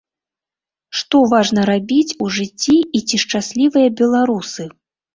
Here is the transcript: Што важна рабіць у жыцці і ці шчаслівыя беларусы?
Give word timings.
Што 1.01 1.17
важна 1.33 1.67
рабіць 1.71 2.15
у 2.25 2.31
жыцці 2.39 2.77
і 2.97 3.05
ці 3.07 3.23
шчаслівыя 3.27 3.97
беларусы? 4.05 4.63